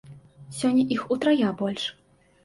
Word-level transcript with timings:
Сёння 0.59 0.85
іх 0.95 1.03
утрая 1.15 1.49
больш. 1.59 1.83